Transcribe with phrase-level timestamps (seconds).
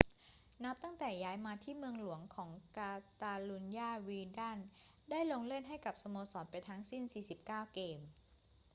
[0.63, 4.57] นับตั้งแต่ย้ายมาที่เมืองหลวงของกาตาลุญญา วิดัล
[5.09, 7.03] ได้ลงเล่นให้กับสโมสรไปทั้งสิ้น
[7.43, 7.99] 49 เกม